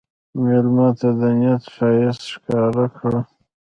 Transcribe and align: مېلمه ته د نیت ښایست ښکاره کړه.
مېلمه 0.43 0.87
ته 0.99 1.09
د 1.19 1.21
نیت 1.39 1.63
ښایست 1.75 2.23
ښکاره 2.31 2.85
کړه. 2.97 3.19